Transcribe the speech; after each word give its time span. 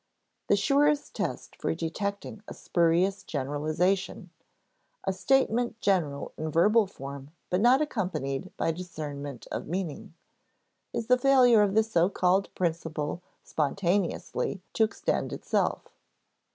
The 0.47 0.55
surest 0.55 1.13
test 1.13 1.55
for 1.55 1.75
detecting 1.75 2.41
a 2.47 2.55
spurious 2.55 3.21
generalization 3.21 4.31
(a 5.03 5.13
statement 5.13 5.79
general 5.79 6.33
in 6.39 6.49
verbal 6.49 6.87
form 6.87 7.29
but 7.51 7.61
not 7.61 7.83
accompanied 7.83 8.51
by 8.57 8.71
discernment 8.71 9.45
of 9.51 9.67
meaning), 9.67 10.15
is 10.91 11.05
the 11.05 11.19
failure 11.19 11.61
of 11.61 11.75
the 11.75 11.83
so 11.83 12.09
called 12.09 12.51
principle 12.55 13.21
spontaneously 13.43 14.63
to 14.73 14.83
extend 14.85 15.31
itself. 15.33 15.93